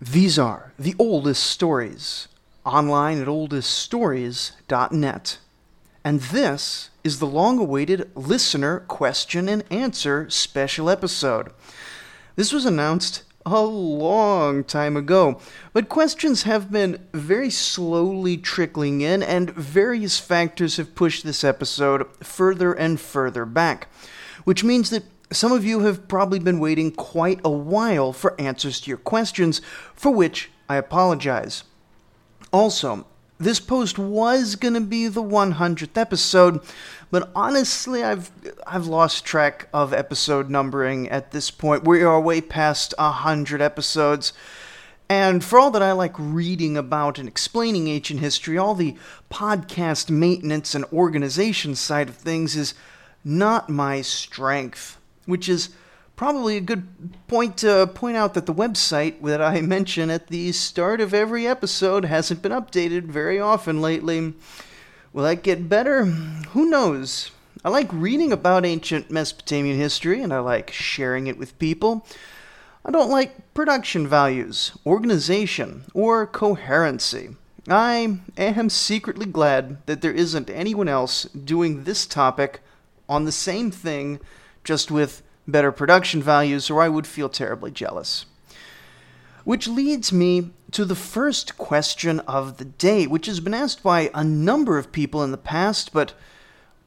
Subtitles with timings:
[0.00, 2.28] These are the oldest stories,
[2.64, 5.38] online at oldeststories.net.
[6.02, 11.52] And this is the long awaited listener question and answer special episode.
[12.34, 15.38] This was announced a long time ago,
[15.74, 22.06] but questions have been very slowly trickling in, and various factors have pushed this episode
[22.24, 23.88] further and further back,
[24.44, 28.80] which means that some of you have probably been waiting quite a while for answers
[28.80, 29.60] to your questions,
[29.94, 31.62] for which I apologize.
[32.52, 33.06] Also,
[33.38, 36.60] this post was going to be the 100th episode,
[37.10, 38.30] but honestly, I've
[38.66, 41.84] I've lost track of episode numbering at this point.
[41.84, 44.32] We are way past 100 episodes.
[45.08, 48.96] And for all that I like reading about and explaining ancient history, all the
[49.28, 52.74] podcast maintenance and organization side of things is
[53.24, 54.99] not my strength
[55.30, 55.70] which is
[56.16, 56.86] probably a good
[57.28, 61.46] point to point out that the website that I mention at the start of every
[61.46, 64.34] episode hasn't been updated very often lately.
[65.14, 66.04] Will that get better?
[66.04, 67.30] Who knows?
[67.64, 72.06] I like reading about ancient Mesopotamian history and I like sharing it with people.
[72.84, 77.30] I don't like production values, organization, or coherency.
[77.68, 82.60] I am secretly glad that there isn't anyone else doing this topic
[83.08, 84.20] on the same thing
[84.64, 88.26] just with better production values, or I would feel terribly jealous.
[89.44, 94.10] Which leads me to the first question of the day, which has been asked by
[94.14, 96.14] a number of people in the past, but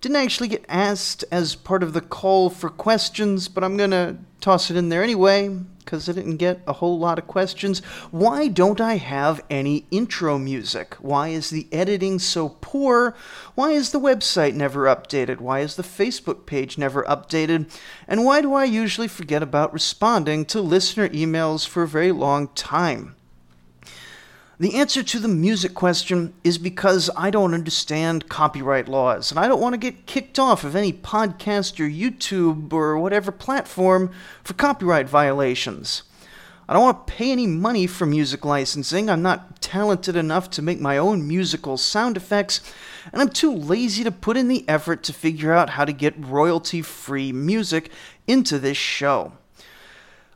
[0.01, 4.69] didn't actually get asked as part of the call for questions, but I'm to toss
[4.69, 7.79] it in there anyway because I didn't get a whole lot of questions.
[8.11, 10.95] Why don't I have any intro music?
[10.95, 13.15] Why is the editing so poor?
[13.55, 15.39] Why is the website never updated?
[15.39, 17.69] Why is the Facebook page never updated?
[18.07, 22.47] And why do I usually forget about responding to listener emails for a very long
[22.49, 23.15] time?
[24.59, 29.47] The answer to the music question is because I don't understand copyright laws, and I
[29.47, 34.11] don't want to get kicked off of any podcast or YouTube or whatever platform
[34.43, 36.03] for copyright violations.
[36.69, 39.09] I don't want to pay any money for music licensing.
[39.09, 42.61] I'm not talented enough to make my own musical sound effects,
[43.11, 46.13] and I'm too lazy to put in the effort to figure out how to get
[46.23, 47.89] royalty free music
[48.27, 49.33] into this show.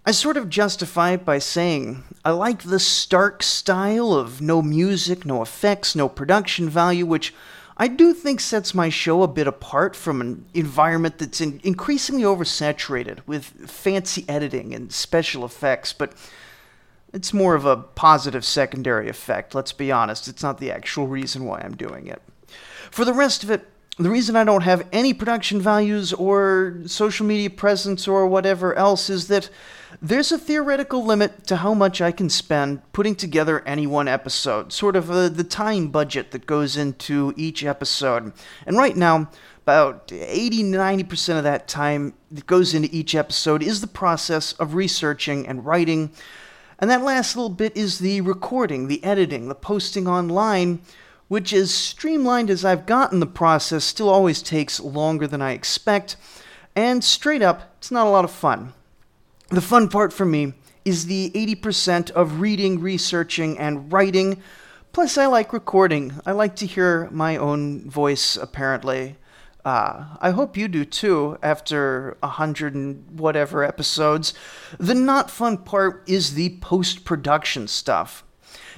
[0.08, 5.26] I sort of justify it by saying I like the stark style of no music,
[5.26, 7.34] no effects, no production value, which
[7.76, 12.24] I do think sets my show a bit apart from an environment that's in increasingly
[12.24, 16.14] oversaturated with fancy editing and special effects, but
[17.12, 20.30] it's more of a positive secondary effect, let's be honest.
[20.30, 22.22] It's not the actual reason why I'm doing it.
[22.92, 23.68] For the rest of it,
[24.00, 29.10] the reason I don't have any production values or social media presence or whatever else
[29.10, 29.50] is that
[30.02, 34.72] there's a theoretical limit to how much I can spend putting together any one episode,
[34.72, 38.32] sort of uh, the time budget that goes into each episode.
[38.66, 39.30] And right now,
[39.64, 44.76] about 80 90% of that time that goes into each episode is the process of
[44.76, 46.12] researching and writing.
[46.80, 50.80] And that last little bit is the recording, the editing, the posting online,
[51.28, 56.16] which, as streamlined as I've gotten the process, still always takes longer than I expect.
[56.76, 58.74] And straight up, it's not a lot of fun.
[59.50, 60.54] The fun part for me
[60.84, 64.42] is the 80% of reading, researching, and writing.
[64.92, 66.20] Plus, I like recording.
[66.26, 69.16] I like to hear my own voice, apparently.
[69.64, 74.34] Uh, I hope you do too, after a hundred and whatever episodes.
[74.80, 78.26] The not fun part is the post production stuff.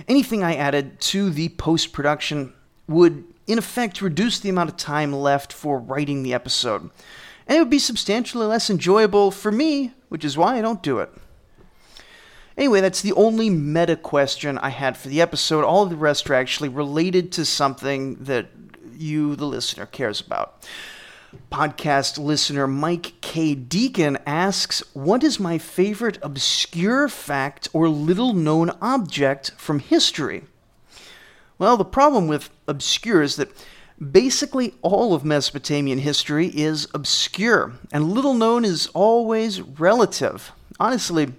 [0.07, 2.53] Anything I added to the post production
[2.87, 6.91] would, in effect, reduce the amount of time left for writing the episode
[7.49, 10.99] and it would be substantially less enjoyable for me, which is why I don't do
[10.99, 11.09] it.
[12.55, 15.63] Anyway, that's the only meta question I had for the episode.
[15.63, 18.49] All of the rest are actually related to something that
[18.95, 20.67] you, the listener, cares about.
[21.51, 23.55] Podcast listener Mike K.
[23.55, 30.43] Deacon asks, What is my favorite obscure fact or little known object from history?
[31.57, 33.51] Well, the problem with obscure is that
[33.99, 40.53] Basically, all of Mesopotamian history is obscure, and little known is always relative.
[40.79, 41.33] Honestly,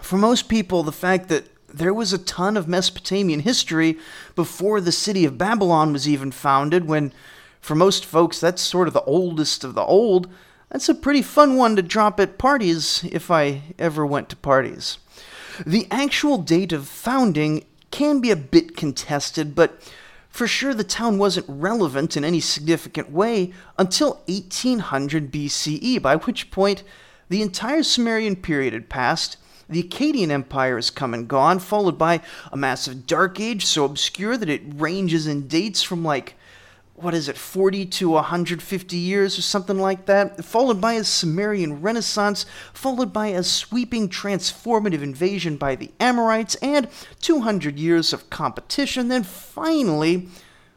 [0.00, 3.98] for most people, the fact that there was a ton of Mesopotamian history
[4.36, 7.12] before the city of Babylon was even founded, when
[7.60, 10.28] for most folks that's sort of the oldest of the old,
[10.70, 14.98] that's a pretty fun one to drop at parties if I ever went to parties.
[15.66, 19.80] The actual date of founding can be a bit contested, but
[20.38, 26.52] for sure, the town wasn't relevant in any significant way until 1800 BCE, by which
[26.52, 26.84] point
[27.28, 29.36] the entire Sumerian period had passed,
[29.68, 32.20] the Akkadian Empire has come and gone, followed by
[32.52, 36.36] a massive Dark Age so obscure that it ranges in dates from like
[37.02, 41.80] what is it, 40 to 150 years or something like that, followed by a Sumerian
[41.80, 46.88] Renaissance, followed by a sweeping transformative invasion by the Amorites, and
[47.20, 49.08] 200 years of competition.
[49.08, 50.28] Then finally,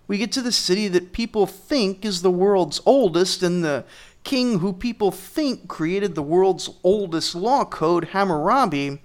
[0.07, 3.85] we get to the city that people think is the world's oldest, and the
[4.23, 9.01] king who people think created the world's oldest law code, Hammurabi.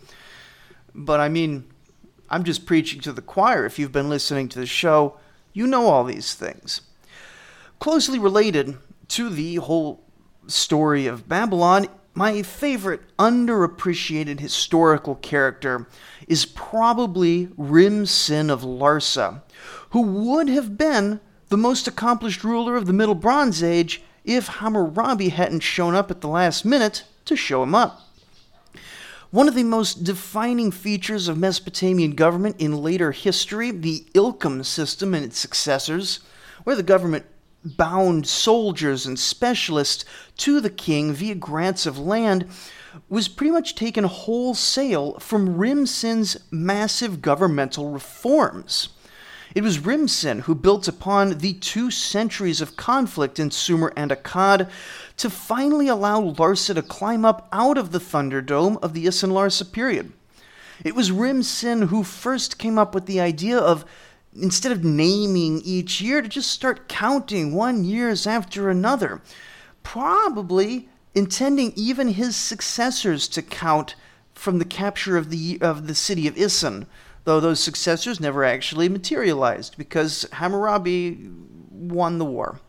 [0.94, 1.64] But I mean,
[2.28, 3.64] I'm just preaching to the choir.
[3.64, 5.18] If you've been listening to the show,
[5.52, 6.82] you know all these things.
[7.78, 8.76] Closely related
[9.08, 10.02] to the whole
[10.46, 15.86] story of Babylon, my favorite underappreciated historical character
[16.26, 19.42] is probably Rim Sin of Larsa,
[19.90, 25.28] who would have been the most accomplished ruler of the Middle Bronze Age if Hammurabi
[25.28, 28.00] hadn't shown up at the last minute to show him up.
[29.30, 35.14] One of the most defining features of Mesopotamian government in later history, the ilkum system
[35.14, 36.20] and its successors,
[36.64, 37.26] where the government
[37.76, 40.04] bound soldiers and specialists
[40.36, 42.48] to the king via grants of land
[43.08, 48.90] was pretty much taken wholesale from Rim-Sin's massive governmental reforms.
[49.54, 54.68] It was Rim-Sin who built upon the two centuries of conflict in Sumer and Akkad
[55.16, 60.12] to finally allow Larsa to climb up out of the Thunderdome of the Isin-Larsa period.
[60.84, 63.86] It was Rim-Sin who first came up with the idea of
[64.40, 69.20] instead of naming each year, to just start counting one years after another.
[69.82, 73.94] Probably intending even his successors to count
[74.34, 76.86] from the capture of the of the city of Isin,
[77.24, 81.30] though those successors never actually materialized because Hammurabi
[81.70, 82.60] won the war.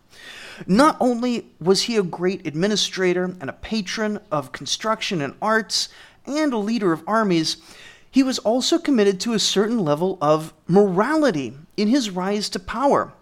[0.65, 5.89] Not only was he a great administrator and a patron of construction and arts
[6.25, 7.57] and a leader of armies,
[8.17, 13.13] he was also committed to a certain level of morality in his rise to power.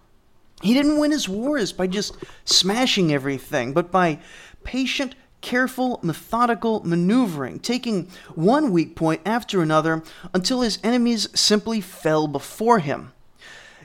[0.62, 2.16] He didn't win his wars by just
[2.46, 4.20] smashing everything, but by
[4.64, 10.02] patient, careful, methodical maneuvering, taking one weak point after another
[10.34, 13.12] until his enemies simply fell before him.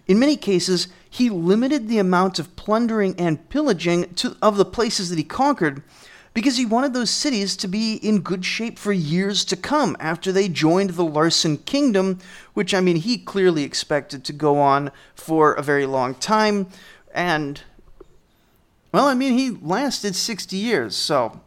[0.07, 5.11] In many cases, he limited the amount of plundering and pillaging to, of the places
[5.11, 5.83] that he conquered
[6.33, 10.31] because he wanted those cities to be in good shape for years to come after
[10.31, 12.19] they joined the Larsan kingdom,
[12.55, 16.69] which, I mean, he clearly expected to go on for a very long time.
[17.13, 17.61] And,
[18.93, 21.41] well, I mean, he lasted 60 years, so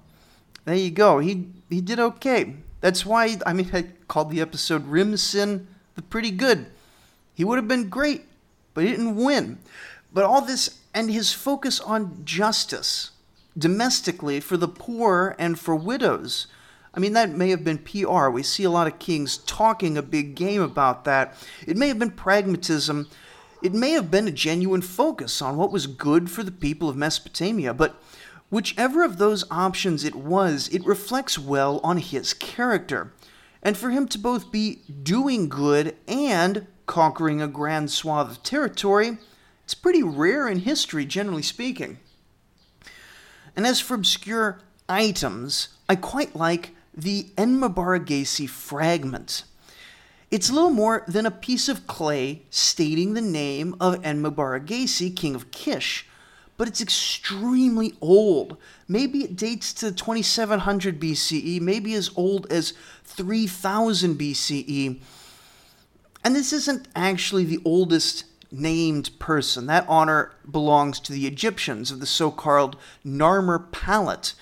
[0.65, 1.19] there you go.
[1.19, 2.55] He, he did okay.
[2.81, 6.65] That's why, I mean, I called the episode Rim-Sin the Pretty Good.
[7.33, 8.25] He would have been great,
[8.73, 9.59] but he didn't win.
[10.11, 13.11] But all this and his focus on justice
[13.57, 16.47] domestically for the poor and for widows.
[16.93, 18.29] I mean, that may have been PR.
[18.29, 21.35] We see a lot of kings talking a big game about that.
[21.65, 23.09] It may have been pragmatism.
[23.63, 26.95] It may have been a genuine focus on what was good for the people of
[26.95, 27.99] Mesopotamia, but
[28.49, 33.13] whichever of those options it was, it reflects well on his character.
[33.63, 39.17] And for him to both be doing good and conquering a grand swath of territory,
[39.63, 41.97] it's pretty rare in history, generally speaking.
[43.55, 44.59] And as for obscure
[44.89, 49.43] items, I quite like the Enmebaragesi fragment.
[50.31, 55.51] It's little more than a piece of clay stating the name of Enmebaragesi, king of
[55.51, 56.07] Kish,
[56.57, 58.57] but it's extremely old.
[58.87, 64.99] Maybe it dates to 2700 BCE, maybe as old as 3000 BCE.
[66.23, 69.65] And this isn't actually the oldest named person.
[69.65, 74.35] That honor belongs to the Egyptians of the so called Narmer Palette,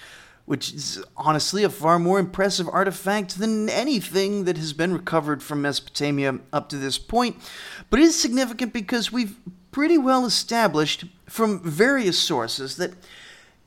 [0.45, 5.61] which is honestly a far more impressive artifact than anything that has been recovered from
[5.61, 7.37] Mesopotamia up to this point.
[7.89, 9.37] But it is significant because we've
[9.71, 12.93] pretty well established from various sources that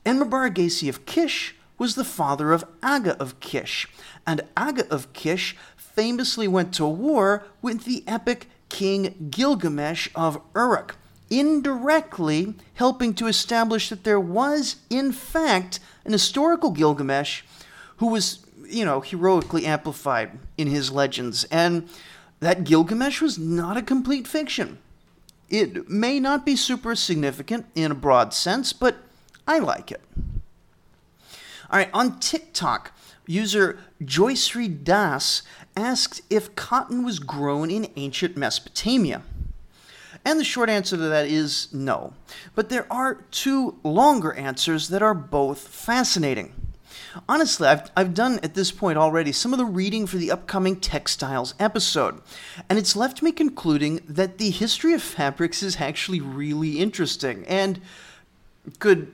[0.04, 3.88] Enmebaragesi of Kish was the father of Aga of Kish,
[4.26, 10.97] and Aga of Kish famously went to war with the epic King Gilgamesh of Uruk,
[11.30, 17.42] indirectly helping to establish that there was, in fact, an historical Gilgamesh
[17.99, 21.88] who was, you know, heroically amplified in his legends, and
[22.40, 24.78] that Gilgamesh was not a complete fiction.
[25.49, 28.97] It may not be super significant in a broad sense, but
[29.47, 30.02] I like it.
[31.71, 32.92] All right, on TikTok,
[33.26, 35.42] user Joycery Das
[35.76, 39.23] asked if cotton was grown in ancient Mesopotamia.
[40.25, 42.14] And the short answer to that is no.
[42.54, 46.52] But there are two longer answers that are both fascinating.
[47.28, 50.76] Honestly, I've, I've done at this point already some of the reading for the upcoming
[50.81, 52.21] textiles episode,
[52.69, 57.81] and it's left me concluding that the history of fabrics is actually really interesting and
[58.78, 59.12] could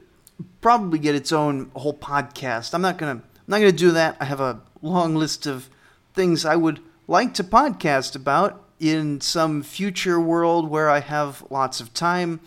[0.60, 2.72] probably get its own whole podcast.
[2.72, 4.16] I'm not gonna I'm not gonna do that.
[4.20, 5.68] I have a long list of
[6.14, 11.80] things I would like to podcast about in some future world where I have lots
[11.80, 12.40] of time.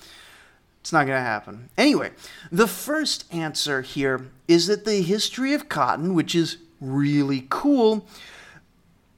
[0.81, 1.69] It's not going to happen.
[1.77, 2.11] Anyway,
[2.51, 8.05] the first answer here is that the history of cotton, which is really cool,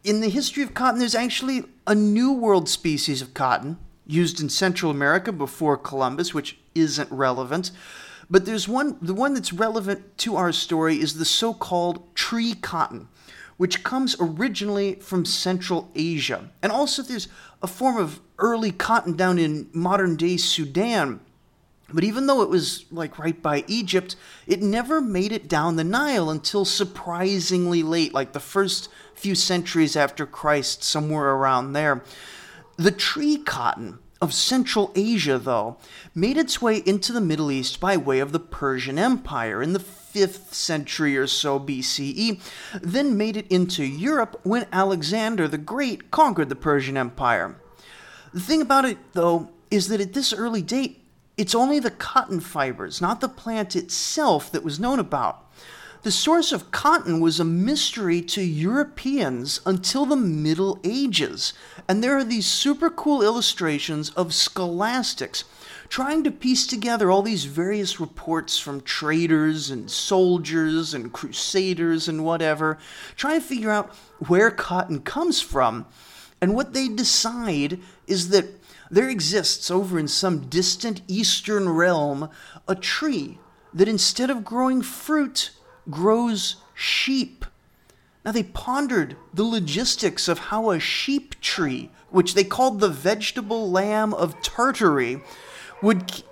[0.04, 4.50] in the history of cotton, there's actually a New World species of cotton used in
[4.50, 7.72] Central America before Columbus, which isn't relevant.
[8.30, 12.54] But there's one, the one that's relevant to our story is the so called tree
[12.54, 13.08] cotton,
[13.58, 16.50] which comes originally from Central Asia.
[16.62, 17.28] And also, there's
[17.62, 21.22] a form of early cotton down in modern day Sudan
[21.94, 24.16] but even though it was like right by Egypt,
[24.48, 29.96] it never made it down the Nile until surprisingly late, like the first few centuries
[29.96, 32.04] after Christ, somewhere around there.
[32.78, 35.78] The tree cotton of Central Asia, though,
[36.16, 39.80] made its way into the Middle East by way of the Persian Empire in the
[40.16, 42.40] 5th century or so BCE,
[42.82, 47.56] then made it into Europe when Alexander the Great conquered the Persian Empire.
[48.34, 51.02] The thing about it, though, is that at this early date,
[51.38, 55.42] it's only the cotton fibers, not the plant itself, that was known about.
[56.04, 61.54] The source of cotton was a mystery to Europeans until the Middle Ages.
[61.88, 65.46] And there are these super cool illustrations of scholastics
[65.90, 72.24] trying to piece together all these various reports from traders and soldiers and crusaders and
[72.24, 72.78] whatever,
[73.16, 73.94] trying to figure out
[74.28, 75.86] where cotton comes from.
[76.42, 78.46] And what they decide is that
[78.92, 82.30] there exists over in some distant eastern realm
[82.68, 83.40] a tree
[83.74, 85.52] that instead of growing fruit
[85.90, 87.46] grows sheep.
[88.24, 93.70] Now they pondered the logistics of how a sheep tree, which they called the vegetable
[93.70, 95.22] lamb of Tartary,
[95.82, 96.24] would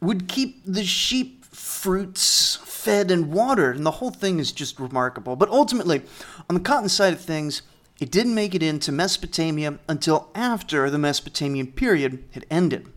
[0.00, 5.36] would keep the sheep fruits fed and watered, and the whole thing is just remarkable.
[5.36, 6.02] But ultimately,
[6.50, 7.62] on the cotton side of things,
[8.00, 12.88] it didn't make it into Mesopotamia until after the Mesopotamian period had ended.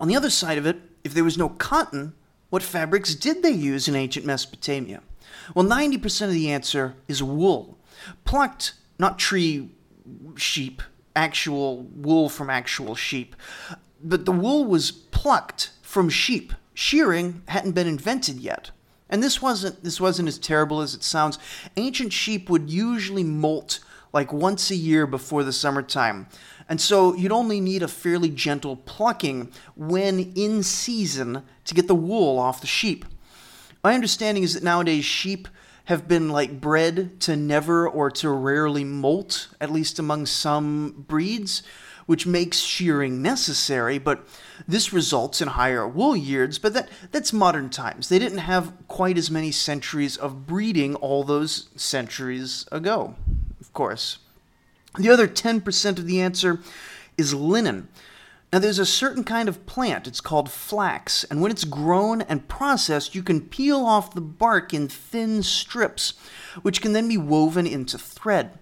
[0.00, 2.14] On the other side of it, if there was no cotton,
[2.48, 5.02] what fabrics did they use in ancient Mesopotamia?
[5.54, 7.78] Well, 90% of the answer is wool.
[8.24, 9.70] Plucked, not tree
[10.36, 10.82] sheep,
[11.14, 13.36] actual wool from actual sheep,
[14.02, 16.52] but the wool was plucked from sheep.
[16.74, 18.70] Shearing hadn't been invented yet.
[19.08, 21.38] And this wasn't this wasn't as terrible as it sounds.
[21.76, 23.80] Ancient sheep would usually molt
[24.12, 26.28] like once a year before the summertime.
[26.68, 31.94] And so you'd only need a fairly gentle plucking when in season to get the
[31.94, 33.04] wool off the sheep.
[33.84, 35.48] My understanding is that nowadays sheep
[35.86, 41.62] have been like bred to never or to rarely molt, at least among some breeds
[42.12, 44.22] which makes shearing necessary, but
[44.68, 46.58] this results in higher wool yields.
[46.58, 48.10] But that, that's modern times.
[48.10, 53.14] They didn't have quite as many centuries of breeding all those centuries ago,
[53.62, 54.18] of course.
[54.98, 56.60] The other 10% of the answer
[57.16, 57.88] is linen.
[58.52, 62.46] Now, there's a certain kind of plant, it's called flax, and when it's grown and
[62.46, 66.12] processed, you can peel off the bark in thin strips,
[66.60, 68.58] which can then be woven into thread.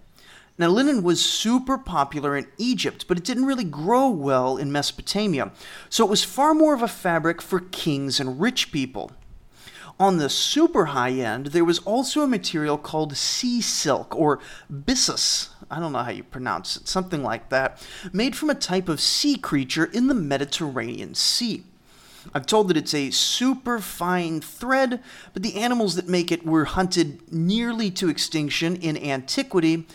[0.61, 5.52] Now, linen was super popular in Egypt, but it didn't really grow well in Mesopotamia,
[5.88, 9.11] so it was far more of a fabric for kings and rich people.
[9.99, 14.38] On the super high end, there was also a material called sea silk or
[14.71, 15.49] byssus.
[15.71, 19.00] I don't know how you pronounce it, something like that, made from a type of
[19.00, 21.64] sea creature in the Mediterranean Sea.
[22.35, 25.02] I'm told that it's a super fine thread,
[25.33, 29.87] but the animals that make it were hunted nearly to extinction in antiquity,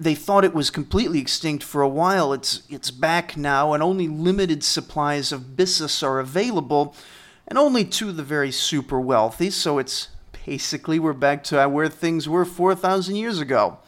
[0.00, 2.32] they thought it was completely extinct for a while.
[2.32, 6.96] It's it's back now, and only limited supplies of byssus are available,
[7.46, 9.50] and only to the very super wealthy.
[9.50, 10.08] So it's
[10.46, 13.78] basically we're back to where things were four thousand years ago.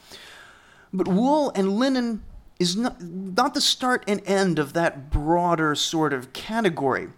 [0.92, 2.22] But wool and linen
[2.58, 7.08] is not, not the start and end of that broader sort of category.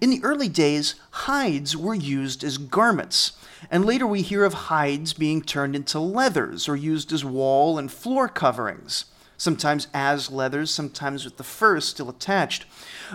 [0.00, 3.32] In the early days, hides were used as garments,
[3.70, 7.90] and later we hear of hides being turned into leathers or used as wall and
[7.90, 9.06] floor coverings
[9.40, 12.66] sometimes as leathers, sometimes with the fur still attached.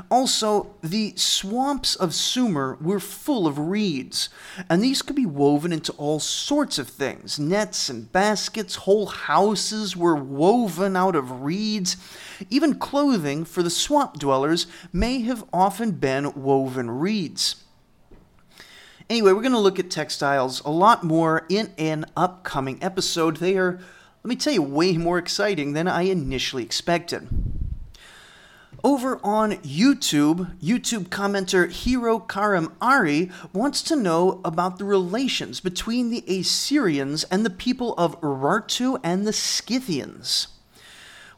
[0.09, 4.29] Also, the swamps of Sumer were full of reeds,
[4.67, 7.37] and these could be woven into all sorts of things.
[7.37, 11.95] Nets and baskets, whole houses were woven out of reeds.
[12.49, 17.64] Even clothing for the swamp dwellers may have often been woven reeds.
[19.07, 23.37] Anyway, we're going to look at textiles a lot more in an upcoming episode.
[23.37, 23.73] They are,
[24.23, 27.27] let me tell you, way more exciting than I initially expected.
[28.83, 36.09] Over on YouTube, YouTube commenter Hiro Karim Ari wants to know about the relations between
[36.09, 40.47] the Assyrians and the people of Urartu and the Scythians.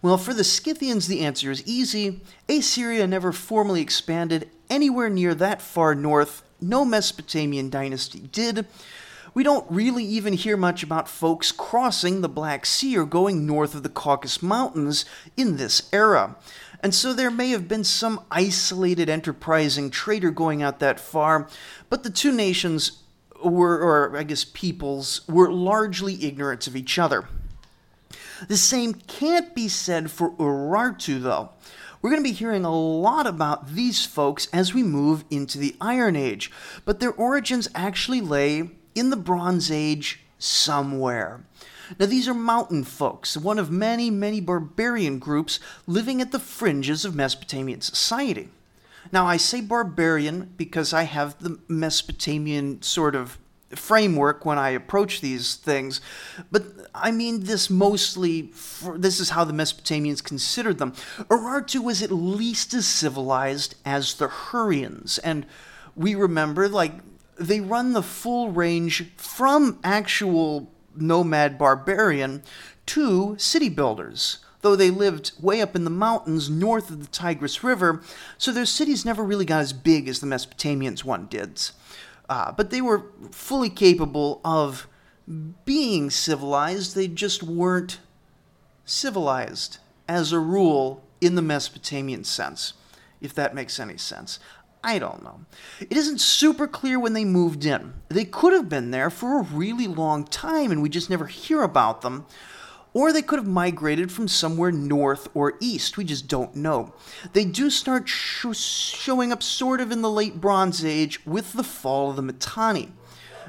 [0.01, 2.21] Well, for the Scythians, the answer is easy.
[2.47, 6.43] Assyria never formally expanded anywhere near that far north.
[6.59, 8.65] No Mesopotamian dynasty did.
[9.33, 13.75] We don't really even hear much about folks crossing the Black Sea or going north
[13.75, 16.35] of the Caucasus Mountains in this era.
[16.81, 21.47] And so there may have been some isolated enterprising trader going out that far,
[21.89, 23.03] but the two nations
[23.43, 27.27] were, or I guess peoples, were largely ignorant of each other.
[28.47, 31.49] The same can't be said for Urartu, though.
[32.01, 35.75] We're going to be hearing a lot about these folks as we move into the
[35.81, 36.51] Iron Age,
[36.85, 41.43] but their origins actually lay in the Bronze Age somewhere.
[41.99, 47.05] Now, these are mountain folks, one of many, many barbarian groups living at the fringes
[47.05, 48.49] of Mesopotamian society.
[49.11, 53.37] Now, I say barbarian because I have the Mesopotamian sort of
[53.75, 55.99] framework when I approach these things,
[56.51, 56.63] but
[56.95, 60.93] I mean this mostly, for, this is how the Mesopotamians considered them.
[61.29, 65.45] Urartu was at least as civilized as the Hurrians, and
[65.95, 66.93] we remember, like,
[67.39, 72.43] they run the full range from actual nomad barbarian
[72.87, 77.63] to city builders, though they lived way up in the mountains north of the Tigris
[77.63, 78.01] River,
[78.37, 81.61] so their cities never really got as big as the Mesopotamians one did.
[82.29, 84.87] Uh, but they were fully capable of
[85.65, 87.99] being civilized, they just weren't
[88.85, 92.73] civilized as a rule in the Mesopotamian sense,
[93.21, 94.39] if that makes any sense.
[94.83, 95.41] I don't know.
[95.81, 97.93] It isn't super clear when they moved in.
[98.09, 101.61] They could have been there for a really long time and we just never hear
[101.61, 102.25] about them.
[102.97, 105.97] Or they could have migrated from somewhere north or east.
[105.97, 106.95] We just don't know.
[107.33, 111.63] They do start sh- showing up sort of in the late Bronze Age with the
[111.63, 112.91] fall of the Mitanni.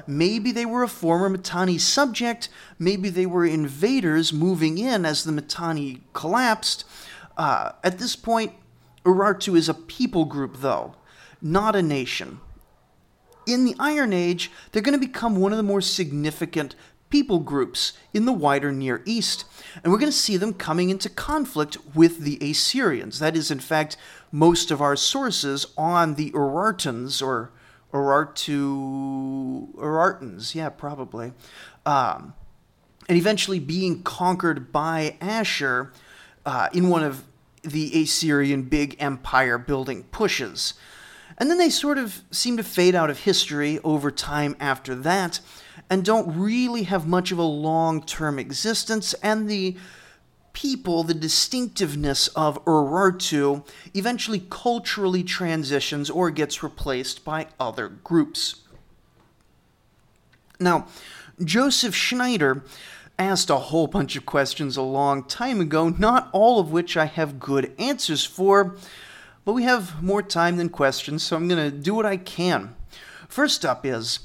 [0.05, 2.49] Maybe they were a former Mitanni subject.
[2.77, 6.85] Maybe they were invaders moving in as the Mitanni collapsed.
[7.35, 8.53] Uh, at this point,
[9.03, 10.93] Urartu is a people group, though
[11.41, 12.39] not a nation.
[13.47, 16.75] In the Iron Age, they're going to become one of the more significant
[17.09, 19.45] people groups in the wider Near East,
[19.83, 23.19] and we're going to see them coming into conflict with the Assyrians.
[23.19, 23.97] That is, in fact,
[24.31, 27.51] most of our sources on the Urartans or
[27.93, 31.33] Urartu Urartans, yeah, probably,
[31.85, 32.33] um,
[33.07, 35.91] and eventually being conquered by Ashur
[36.45, 37.23] uh, in one of
[37.63, 40.75] the Assyrian big empire building pushes.
[41.37, 45.39] And then they sort of seem to fade out of history over time after that
[45.89, 49.13] and don't really have much of a long term existence.
[49.15, 49.77] And the
[50.53, 58.63] people, the distinctiveness of Urartu, eventually culturally transitions or gets replaced by other groups.
[60.59, 60.87] Now,
[61.43, 62.63] Joseph Schneider
[63.17, 67.05] asked a whole bunch of questions a long time ago, not all of which I
[67.05, 68.75] have good answers for.
[69.45, 72.75] But we have more time than questions, so I'm going to do what I can.
[73.27, 74.19] First up is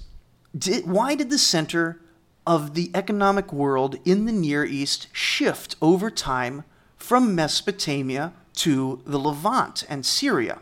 [0.57, 2.01] did, why did the center
[2.47, 6.65] of the economic world in the Near East shift over time
[6.97, 10.59] from Mesopotamia to the Levant and Syria?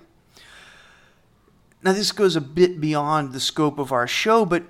[1.82, 4.62] Now, this goes a bit beyond the scope of our show, but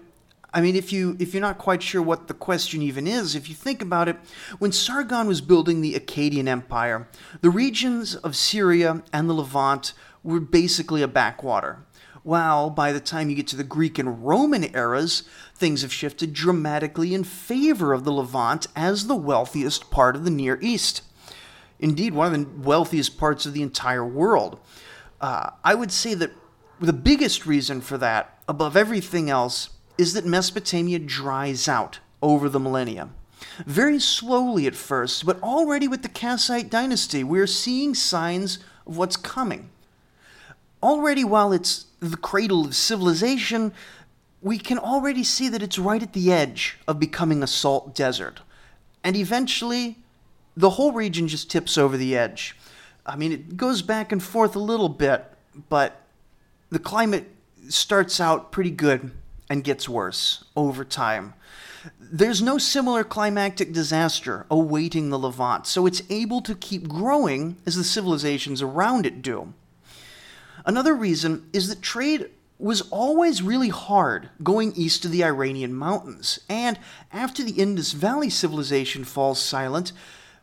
[0.55, 3.49] I mean, if you if you're not quite sure what the question even is, if
[3.49, 4.17] you think about it,
[4.59, 7.09] when Sargon was building the Akkadian Empire,
[7.41, 11.85] the regions of Syria and the Levant were basically a backwater.
[12.23, 15.25] While by the time you get to the Greek and Roman eras,
[15.57, 20.31] things have shifted dramatically in favor of the Levant as the wealthiest part of the
[20.31, 21.03] Near East.
[21.81, 24.61] Indeed, one of the wealthiest parts of the entire world.
[25.21, 26.31] Uh, I would say that
[26.79, 32.61] the biggest reason for that, above everything else, is that Mesopotamia dries out over the
[32.61, 33.11] millennia.
[33.67, 39.17] Very slowly at first, but already with the Kassite dynasty, we're seeing signs of what's
[39.17, 39.71] coming.
[40.83, 43.73] Already, while it's the cradle of civilization,
[44.41, 48.41] we can already see that it's right at the edge of becoming a salt desert.
[49.05, 49.99] And eventually,
[50.57, 52.57] the whole region just tips over the edge.
[53.07, 55.25] I mean, it goes back and forth a little bit,
[55.69, 56.03] but
[56.71, 57.29] the climate
[57.69, 59.13] starts out pretty good
[59.49, 61.35] and gets worse over time.
[62.01, 67.77] There's no similar climactic disaster awaiting the Levant, so it's able to keep growing as
[67.77, 69.53] the civilizations around it do.
[70.65, 76.39] Another reason is that trade was always really hard going east of the Iranian mountains,
[76.49, 76.79] and
[77.13, 79.93] after the Indus Valley civilization falls silent,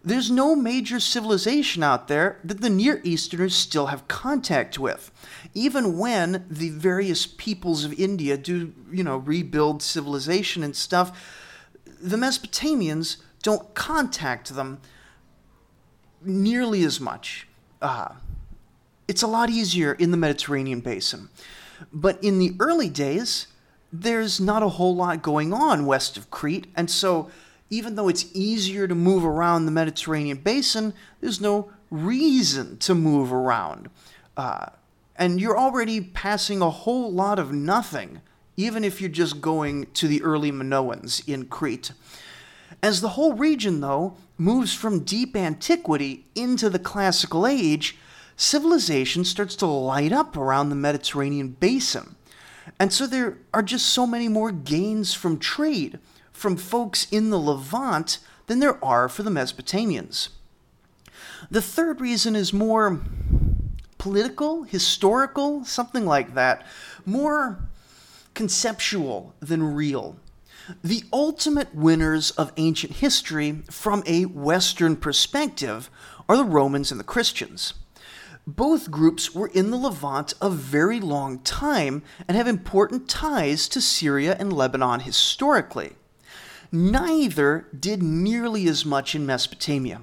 [0.03, 5.11] there's no major civilization out there that the Near Easterners still have contact with.
[5.53, 11.17] Even when the various peoples of India do, you know, rebuild civilization and stuff,
[12.01, 14.79] the Mesopotamians don't contact them
[16.21, 17.47] nearly as much.
[17.81, 18.13] Uh,
[19.09, 21.29] it's a lot easier in the Mediterranean basin.
[21.91, 23.47] But in the early days,
[23.91, 27.31] there's not a whole lot going on west of Crete, and so
[27.71, 33.33] even though it's easier to move around the Mediterranean basin, there's no reason to move
[33.33, 33.89] around.
[34.37, 34.67] Uh,
[35.15, 38.21] and you're already passing a whole lot of nothing,
[38.57, 41.93] even if you're just going to the early Minoans in Crete.
[42.83, 47.97] As the whole region, though, moves from deep antiquity into the classical age,
[48.39, 52.15] civilization starts to light up around the Mediterranean basin.
[52.79, 55.99] And so there are just so many more gains from trade
[56.31, 60.29] from folks in the Levant than there are for the Mesopotamians.
[61.51, 63.01] The third reason is more
[63.97, 66.65] political, historical, something like that,
[67.05, 67.59] more
[68.35, 70.15] conceptual than real.
[70.81, 75.89] The ultimate winners of ancient history from a Western perspective
[76.29, 77.73] are the Romans and the Christians.
[78.55, 83.79] Both groups were in the Levant a very long time and have important ties to
[83.79, 85.93] Syria and Lebanon historically.
[86.71, 90.01] Neither did nearly as much in Mesopotamia.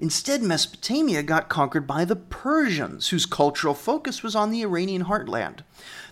[0.00, 5.60] Instead, Mesopotamia got conquered by the Persians, whose cultural focus was on the Iranian heartland.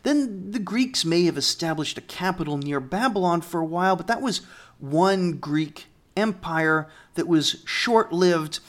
[0.05, 4.23] Then the Greeks may have established a capital near Babylon for a while, but that
[4.23, 4.43] was
[4.79, 8.61] one Greek empire that was short lived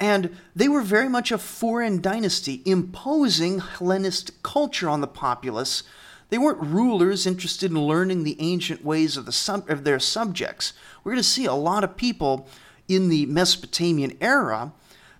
[0.00, 5.82] and they were very much a foreign dynasty, imposing Hellenist culture on the populace.
[6.30, 10.72] They weren't rulers interested in learning the ancient ways of, the sub- of their subjects.
[11.04, 12.48] We're going to see a lot of people
[12.88, 14.72] in the Mesopotamian era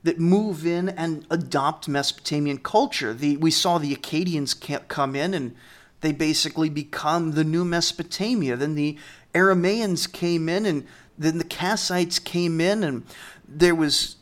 [0.02, 3.12] that move in and adopt Mesopotamian culture.
[3.12, 5.54] The, we saw the Akkadians come in and
[6.00, 8.56] they basically become the new Mesopotamia.
[8.56, 8.96] Then the
[9.34, 10.86] Aramaeans came in and
[11.18, 13.04] then the Kassites came in and
[13.46, 14.16] there was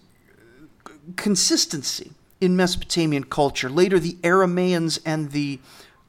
[1.17, 3.69] consistency in Mesopotamian culture.
[3.69, 5.61] Later, the Aramaeans and the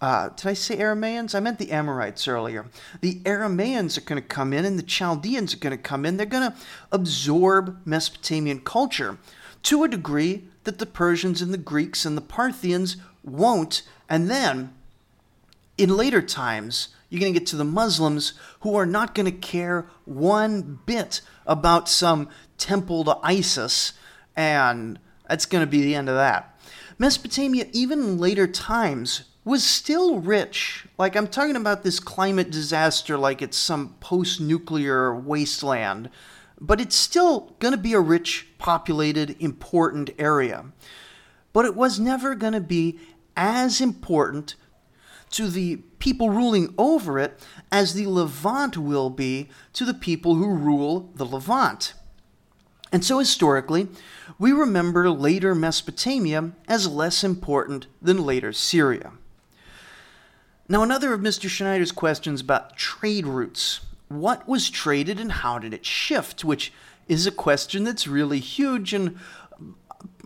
[0.02, 1.36] uh, did I say Aramaeans?
[1.36, 2.68] I meant the Amorites earlier.
[3.02, 6.16] The Aramaeans are going to come in, and the Chaldeans are going to come in.
[6.16, 6.58] They're going to
[6.92, 9.18] absorb Mesopotamian culture
[9.64, 13.82] to a degree that the Persians and the Greeks and the Parthians won't.
[14.08, 14.74] And then,
[15.78, 19.38] in later times, you're going to get to the Muslims who are not going to
[19.38, 23.94] care one bit about some temple to Isis
[24.39, 24.97] and
[25.28, 26.58] that's going to be the end of that.
[26.97, 30.86] Mesopotamia, even in later times, was still rich.
[30.97, 36.10] Like, I'm talking about this climate disaster like it's some post nuclear wasteland,
[36.58, 40.67] but it's still going to be a rich, populated, important area.
[41.52, 42.97] But it was never going to be
[43.36, 44.56] as important
[45.32, 50.56] to the people ruling over it as the Levant will be to the people who
[50.56, 51.93] rule the Levant.
[52.91, 53.88] And so, historically,
[54.38, 59.12] we remember later Mesopotamia as less important than later Syria.
[60.67, 61.49] Now, another of Mr.
[61.49, 63.82] Schneider's questions about trade routes.
[64.08, 66.43] What was traded and how did it shift?
[66.43, 66.71] Which
[67.08, 69.17] is a question that's really huge, and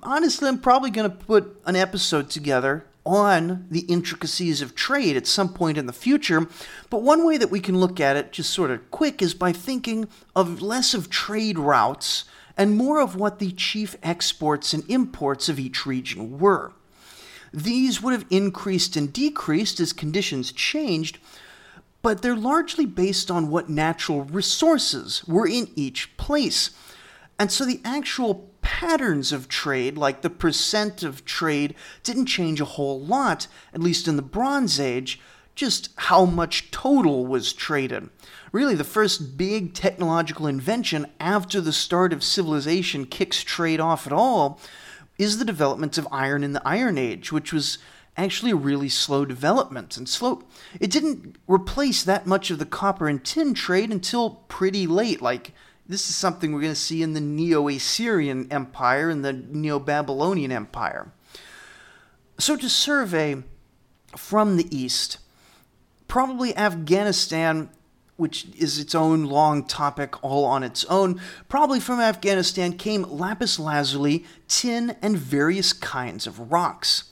[0.04, 5.28] honestly, I'm probably going to put an episode together on the intricacies of trade at
[5.28, 6.48] some point in the future.
[6.90, 9.52] But one way that we can look at it, just sort of quick, is by
[9.52, 12.26] thinking of less of trade routes
[12.58, 16.74] and more of what the chief exports and imports of each region were.
[17.54, 21.20] These would have increased and decreased as conditions changed,
[22.02, 26.72] but they're largely based on what natural resources were in each place.
[27.40, 32.66] And so the actual patterns of trade, like the percent of trade, didn't change a
[32.66, 35.20] whole lot, at least in the Bronze Age,
[35.56, 38.10] just how much total was traded.
[38.52, 44.14] Really, the first big technological invention after the start of civilization kicks trade off at
[44.14, 44.60] all
[45.18, 47.78] is the development of iron in the Iron Age, which was
[48.18, 50.44] actually a really slow development and slow.
[50.80, 55.22] It didn't replace that much of the copper and tin trade until pretty late.
[55.22, 55.52] Like,
[55.88, 59.80] this is something we're going to see in the Neo Assyrian Empire and the Neo
[59.80, 61.12] Babylonian Empire.
[62.38, 63.44] So, to survey
[64.16, 65.18] from the east,
[66.14, 67.68] probably Afghanistan,
[68.18, 73.58] which is its own long topic all on its own, probably from Afghanistan came lapis
[73.58, 77.06] lazuli, tin, and various kinds of rocks.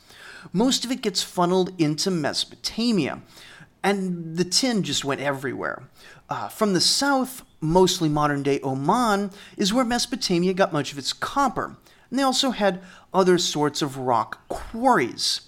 [0.54, 3.24] most of it gets funneled into Mesopotamia,
[3.82, 5.82] and the tin just went everywhere.
[6.30, 11.12] Uh, from the south, mostly modern day Oman, is where Mesopotamia got much of its
[11.12, 11.76] copper,
[12.12, 12.84] and they also had
[13.16, 15.42] other sorts of rock quarries.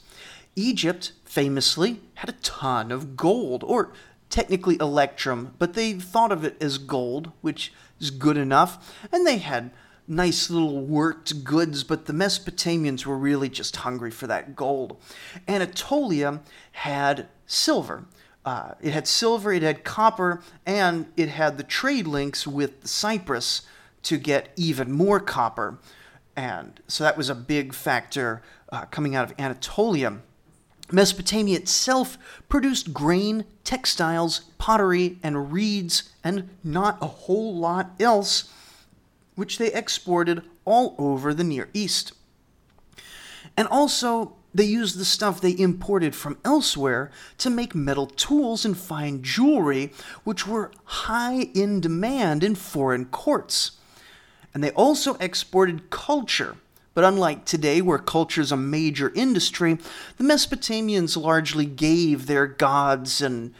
[0.55, 3.91] Egypt, famously, had a ton of gold, or
[4.29, 9.39] technically electrum, but they thought of it as gold, which is good enough, and they
[9.39, 9.71] had
[10.07, 15.01] nice little worked goods, but the Mesopotamians were really just hungry for that gold.
[15.47, 16.41] Anatolia
[16.73, 18.05] had silver.
[18.45, 23.63] Uh, it had silver, it had copper, and it had the trade links with Cyprus
[24.03, 25.79] to get even more copper.
[26.35, 30.19] And so that was a big factor uh, coming out of Anatolia.
[30.91, 32.17] Mesopotamia itself
[32.49, 38.49] produced grain, textiles, pottery, and reeds, and not a whole lot else,
[39.35, 42.13] which they exported all over the Near East.
[43.57, 48.77] And also, they used the stuff they imported from elsewhere to make metal tools and
[48.77, 49.91] fine jewelry,
[50.23, 53.71] which were high in demand in foreign courts.
[54.53, 56.55] And they also exported culture,
[56.93, 59.77] but unlike today, where culture is a major industry,
[60.17, 63.53] the Mesopotamians largely gave their gods and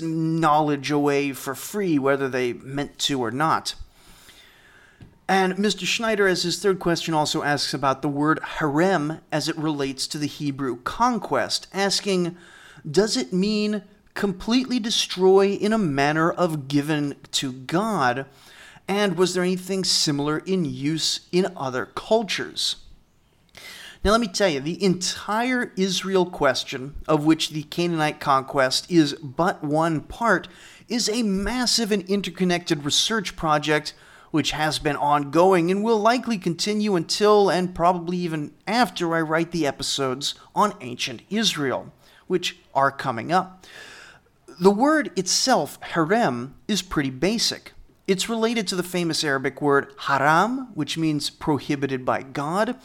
[0.00, 3.74] knowledge away for free, whether they meant to or not.
[5.28, 5.84] And Mr.
[5.84, 10.18] Schneider, as his third question, also asks about the word herem as it relates to
[10.18, 12.36] the Hebrew conquest, asking,
[12.88, 13.82] Does it mean
[14.14, 18.26] completely destroy in a manner of given to God?
[18.88, 22.76] And was there anything similar in use in other cultures?
[24.04, 29.14] Now, let me tell you, the entire Israel question, of which the Canaanite conquest is
[29.14, 30.46] but one part,
[30.88, 33.94] is a massive and interconnected research project
[34.30, 39.50] which has been ongoing and will likely continue until and probably even after I write
[39.50, 41.92] the episodes on ancient Israel,
[42.26, 43.64] which are coming up.
[44.60, 47.72] The word itself, herem, is pretty basic.
[48.06, 52.76] It's related to the famous Arabic word haram, which means prohibited by God,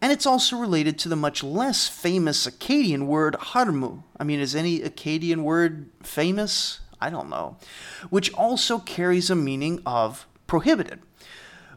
[0.00, 4.04] and it's also related to the much less famous Akkadian word harmu.
[4.18, 6.80] I mean, is any Akkadian word famous?
[6.98, 7.58] I don't know.
[8.08, 11.00] Which also carries a meaning of prohibited.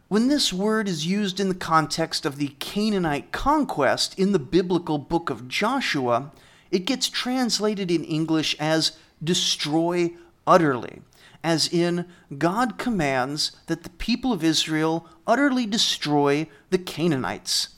[0.08, 4.96] When this word is used in the context of the Canaanite conquest in the biblical
[4.96, 6.32] book of Joshua,
[6.70, 10.12] it gets translated in English as destroy
[10.46, 11.02] utterly
[11.42, 17.70] as in, God commands that the people of Israel utterly destroy the Canaanites.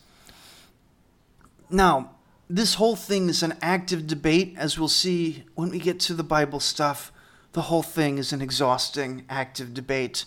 [1.68, 2.12] Now,
[2.49, 6.25] this whole thing is an active debate, as we'll see when we get to the
[6.25, 7.12] Bible stuff.
[7.53, 10.25] The whole thing is an exhausting, active debate.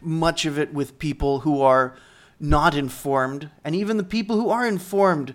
[0.00, 1.96] Much of it with people who are
[2.38, 5.34] not informed, and even the people who are informed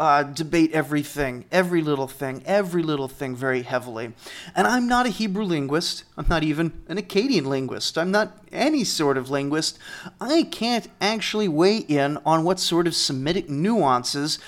[0.00, 4.14] uh, debate everything, every little thing, every little thing very heavily.
[4.56, 6.04] And I'm not a Hebrew linguist.
[6.16, 7.98] I'm not even an Akkadian linguist.
[7.98, 9.78] I'm not any sort of linguist.
[10.18, 14.38] I can't actually weigh in on what sort of Semitic nuances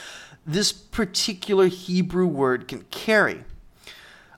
[0.47, 3.45] this particular Hebrew word can carry.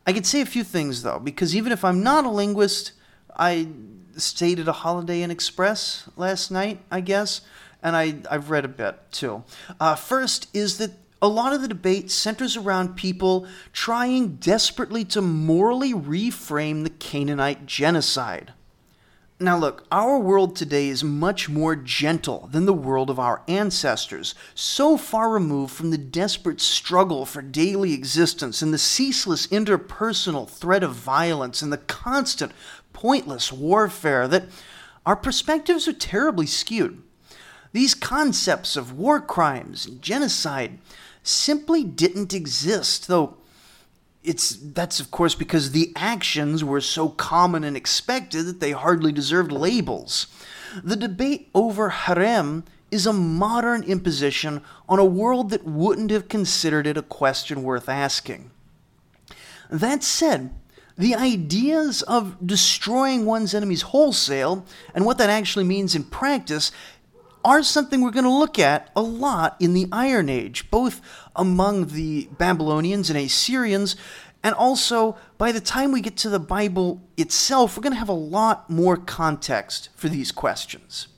[0.05, 2.91] I could say a few things, though, because even if I'm not a linguist,
[3.37, 3.69] I
[4.17, 7.41] stayed at a Holiday Inn Express last night, I guess,
[7.85, 9.45] and I, I've read a bit too.
[9.79, 10.91] Uh, first is that
[11.25, 17.65] a lot of the debate centers around people trying desperately to morally reframe the Canaanite
[17.65, 18.53] genocide.
[19.41, 24.35] Now, look, our world today is much more gentle than the world of our ancestors,
[24.55, 30.83] so far removed from the desperate struggle for daily existence and the ceaseless interpersonal threat
[30.83, 32.53] of violence and the constant,
[32.93, 34.45] pointless warfare that
[35.07, 37.03] our perspectives are terribly skewed.
[37.73, 40.79] These concepts of war crimes and genocide
[41.25, 43.39] simply didn't exist, though
[44.23, 49.13] it's that's of course because the actions were so common and expected that they hardly
[49.13, 50.29] deserved labels.
[50.83, 56.87] The debate over herem is a modern imposition on a world that wouldn't have considered
[56.87, 58.51] it a question worth asking.
[59.69, 60.55] That said,
[60.97, 66.71] the ideas of destroying one's enemies wholesale and what that actually means in practice
[67.45, 71.01] are something we're going to look at a lot in the Iron Age, both
[71.37, 73.97] among the Babylonians and Assyrians,
[74.43, 78.09] and also by the time we get to the Bible itself, we're going to have
[78.09, 81.09] a lot more context for these questions.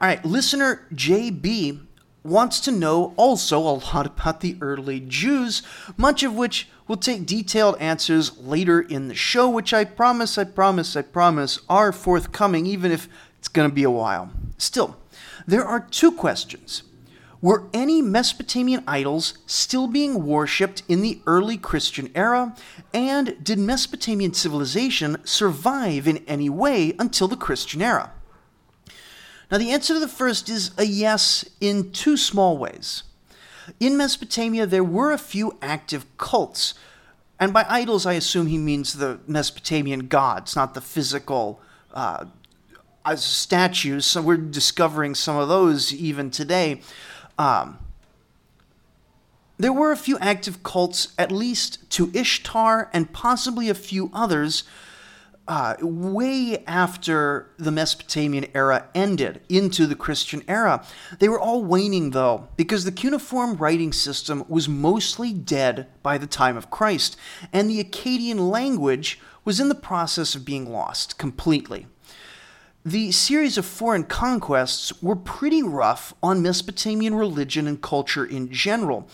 [0.00, 1.86] All right, listener JB
[2.24, 5.62] wants to know also a lot about the early Jews,
[5.96, 10.44] much of which we'll take detailed answers later in the show, which I promise, I
[10.44, 14.30] promise, I promise are forthcoming, even if it's going to be a while.
[14.58, 14.96] Still,
[15.46, 16.82] there are two questions.
[17.40, 22.56] Were any Mesopotamian idols still being worshipped in the early Christian era?
[22.94, 28.12] And did Mesopotamian civilization survive in any way until the Christian era?
[29.50, 33.02] Now, the answer to the first is a yes in two small ways.
[33.78, 36.72] In Mesopotamia, there were a few active cults.
[37.38, 41.60] And by idols, I assume he means the Mesopotamian gods, not the physical
[41.92, 42.24] uh,
[43.16, 44.06] statues.
[44.06, 46.80] So we're discovering some of those even today.
[47.38, 47.78] Um,
[49.56, 54.64] there were a few active cults, at least to Ishtar and possibly a few others,
[55.46, 60.84] uh, way after the Mesopotamian era ended into the Christian era.
[61.18, 66.26] They were all waning, though, because the cuneiform writing system was mostly dead by the
[66.26, 67.16] time of Christ,
[67.52, 71.86] and the Akkadian language was in the process of being lost completely.
[72.86, 79.08] The series of foreign conquests were pretty rough on Mesopotamian religion and culture in general,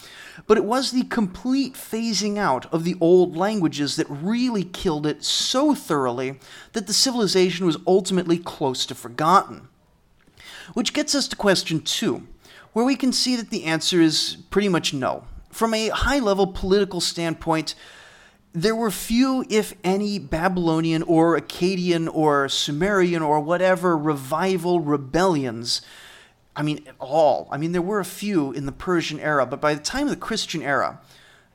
[0.48, 5.22] but it was the complete phasing out of the old languages that really killed it
[5.22, 6.40] so thoroughly
[6.72, 9.68] that the civilization was ultimately close to forgotten.
[10.72, 12.26] Which gets us to question two,
[12.72, 15.26] where we can see that the answer is pretty much no.
[15.52, 17.76] From a high level political standpoint,
[18.52, 25.82] there were few, if any, Babylonian or Akkadian or Sumerian or whatever revival rebellions.
[26.56, 27.48] I mean, at all.
[27.52, 30.10] I mean, there were a few in the Persian era, but by the time of
[30.10, 31.00] the Christian era,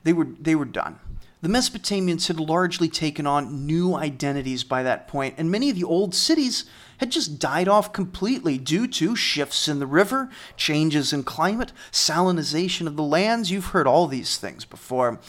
[0.04, 0.98] they were, they were done.
[1.42, 5.84] The Mesopotamians had largely taken on new identities by that point, and many of the
[5.84, 6.64] old cities
[6.98, 12.86] had just died off completely due to shifts in the river, changes in climate, salinization
[12.86, 13.50] of the lands.
[13.50, 15.20] You've heard all these things before.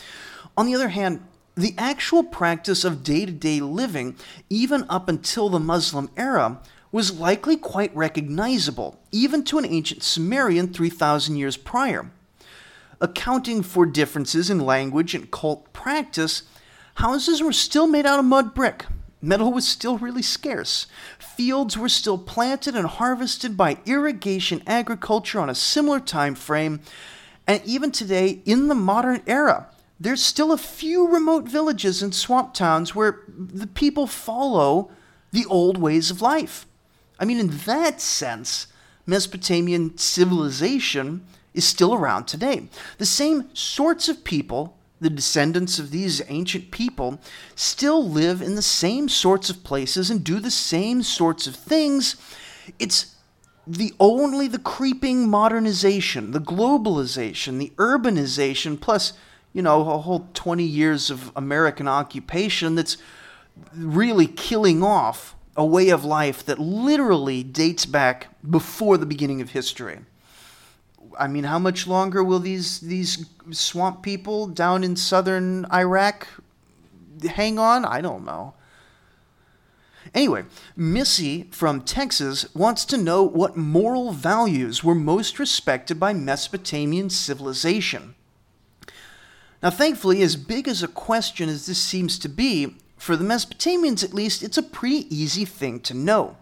[0.56, 1.22] On the other hand,
[1.58, 4.16] the actual practice of day to day living,
[4.50, 6.60] even up until the Muslim era,
[6.92, 12.12] was likely quite recognizable, even to an ancient Sumerian 3,000 years prior.
[13.02, 16.44] Accounting for differences in language and cult practice,
[16.96, 18.86] houses were still made out of mud brick.
[19.20, 20.86] Metal was still really scarce.
[21.18, 26.82] Fields were still planted and harvested by irrigation agriculture on a similar time frame.
[27.48, 32.54] And even today, in the modern era, there's still a few remote villages and swamp
[32.54, 34.92] towns where the people follow
[35.32, 36.68] the old ways of life.
[37.20, 38.68] I mean, in that sense,
[39.06, 42.68] Mesopotamian civilization is still around today.
[43.00, 47.20] The same sorts of people, the descendants of these ancient people,
[47.56, 52.16] still live in the same sorts of places and do the same sorts of things.
[52.78, 53.16] It's
[53.66, 59.14] the only the creeping modernization, the globalization, the urbanization, plus
[59.54, 62.98] you know, a whole 20 years of American occupation that's
[63.74, 69.52] really killing off a way of life that literally dates back before the beginning of
[69.52, 70.00] history.
[71.20, 76.28] I mean, how much longer will these these swamp people down in southern Iraq
[77.28, 77.86] hang on?
[77.86, 78.54] I don't know.
[80.14, 87.10] Anyway, Missy from Texas wants to know what moral values were most respected by Mesopotamian
[87.10, 88.16] civilization.
[89.62, 94.04] Now, thankfully, as big as a question as this seems to be, for the Mesopotamians
[94.04, 96.38] at least, it's a pretty easy thing to know.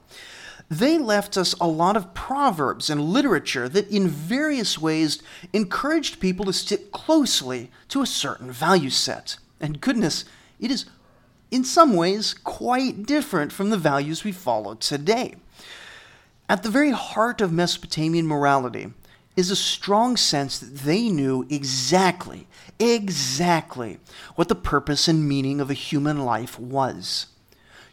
[0.69, 5.21] They left us a lot of proverbs and literature that, in various ways,
[5.53, 9.37] encouraged people to stick closely to a certain value set.
[9.59, 10.25] And goodness,
[10.59, 10.85] it is,
[11.51, 15.35] in some ways, quite different from the values we follow today.
[16.49, 18.91] At the very heart of Mesopotamian morality
[19.35, 22.47] is a strong sense that they knew exactly,
[22.79, 23.99] exactly
[24.35, 27.27] what the purpose and meaning of a human life was.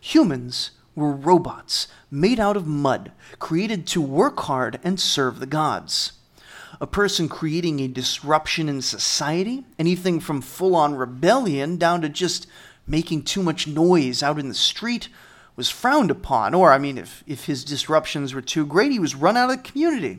[0.01, 6.13] Humans were robots made out of mud, created to work hard and serve the gods.
[6.81, 12.47] A person creating a disruption in society, anything from full on rebellion down to just
[12.87, 15.09] making too much noise out in the street,
[15.55, 16.55] was frowned upon.
[16.55, 19.57] Or, I mean, if, if his disruptions were too great, he was run out of
[19.57, 20.19] the community.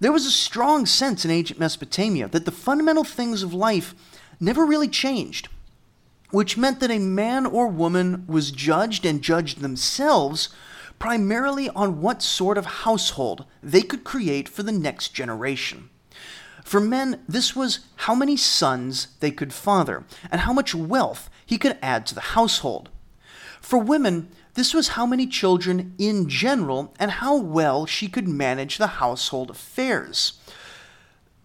[0.00, 3.94] There was a strong sense in ancient Mesopotamia that the fundamental things of life
[4.38, 5.48] never really changed,
[6.30, 10.50] which meant that a man or woman was judged and judged themselves
[10.98, 15.90] primarily on what sort of household they could create for the next generation.
[16.64, 21.58] For men, this was how many sons they could father and how much wealth he
[21.58, 22.88] could add to the household.
[23.60, 28.78] For women, this was how many children in general and how well she could manage
[28.78, 30.40] the household affairs.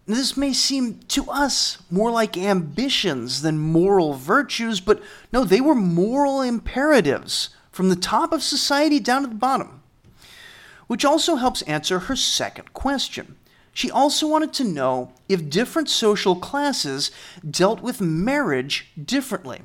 [0.06, 5.74] This may seem to us more like ambitions than moral virtues, but no, they were
[5.74, 9.82] moral imperatives from the top of society down to the bottom.
[10.86, 13.36] Which also helps answer her second question
[13.74, 17.10] She also wanted to know if different social classes
[17.48, 19.60] dealt with marriage differently.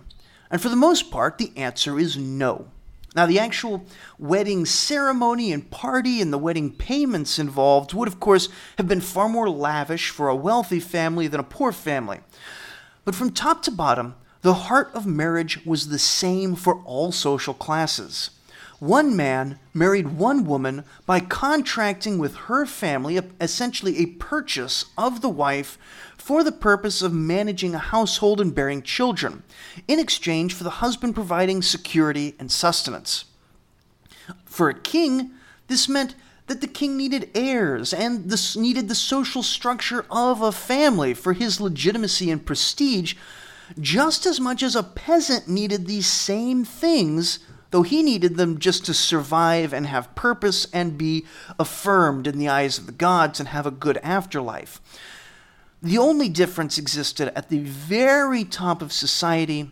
[0.51, 2.71] And for the most part, the answer is no.
[3.15, 3.85] Now, the actual
[4.19, 9.27] wedding ceremony and party and the wedding payments involved would, of course, have been far
[9.27, 12.19] more lavish for a wealthy family than a poor family.
[13.05, 17.53] But from top to bottom, the heart of marriage was the same for all social
[17.53, 18.29] classes.
[18.79, 25.29] One man married one woman by contracting with her family, essentially a purchase of the
[25.29, 25.79] wife
[26.27, 29.43] for the purpose of managing a household and bearing children,
[29.87, 33.23] in exchange for the husband providing security and sustenance.
[34.43, 35.31] For a king,
[35.69, 36.15] this meant
[36.47, 41.31] that the king needed heirs and this needed the social structure of a family for
[41.31, 43.15] his legitimacy and prestige,
[43.79, 47.39] just as much as a peasant needed these same things
[47.71, 51.25] though he needed them just to survive and have purpose and be
[51.59, 54.79] affirmed in the eyes of the gods and have a good afterlife.
[55.87, 59.71] The only difference existed at the very top of society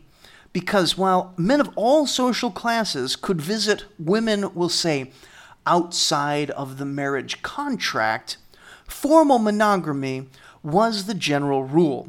[0.53, 5.11] because while men of all social classes could visit women, we'll say,
[5.65, 8.37] outside of the marriage contract,
[8.87, 10.29] formal monogamy
[10.63, 12.07] was the general rule.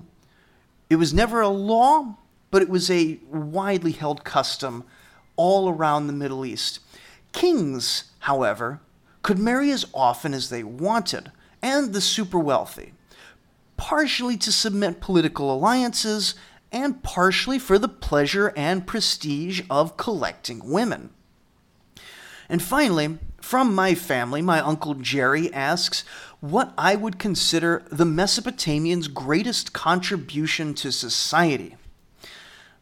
[0.88, 2.14] It was never a law,
[2.52, 4.84] but it was a widely held custom
[5.34, 6.78] all around the Middle East.
[7.32, 8.78] Kings, however,
[9.22, 12.92] could marry as often as they wanted, and the super wealthy,
[13.76, 16.34] partially to cement political alliances
[16.72, 21.10] and partially for the pleasure and prestige of collecting women.
[22.48, 26.04] And finally, from my family, my uncle Jerry asks
[26.40, 31.76] what I would consider the Mesopotamians' greatest contribution to society.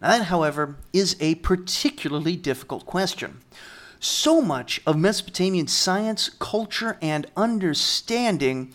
[0.01, 3.41] That, however, is a particularly difficult question.
[4.01, 8.75] So much of Mesopotamian science, culture, and understanding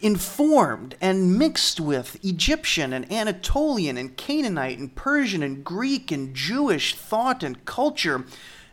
[0.00, 6.94] informed and mixed with Egyptian and Anatolian and Canaanite and Persian and Greek and Jewish
[6.94, 8.24] thought and culture,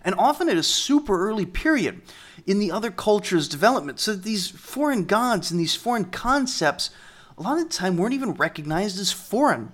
[0.03, 2.01] and often at a super early period
[2.45, 3.99] in the other culture's development.
[3.99, 6.91] So that these foreign gods and these foreign concepts,
[7.37, 9.71] a lot of the time, weren't even recognized as foreign.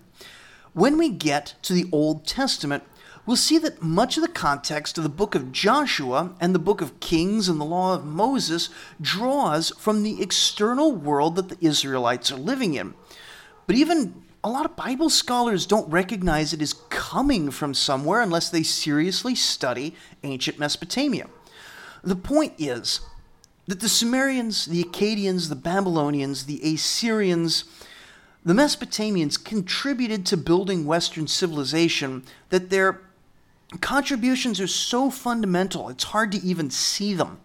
[0.74, 2.84] When we get to the Old Testament,
[3.26, 6.82] we'll see that much of the context of the book of Joshua and the book
[6.82, 8.69] of Kings and the law of Moses
[8.99, 12.93] draws from the external world that the Israelites are living in.
[13.67, 18.49] But even a lot of Bible scholars don't recognize it as coming from somewhere unless
[18.49, 21.28] they seriously study ancient Mesopotamia.
[22.03, 23.01] The point is
[23.67, 27.65] that the Sumerians, the Akkadians, the Babylonians, the Assyrians,
[28.43, 32.99] the Mesopotamians contributed to building Western civilization that their
[33.80, 37.39] contributions are so fundamental, it's hard to even see them.